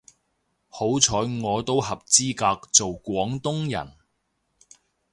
[0.67, 3.93] 好彩我都合資格做廣東人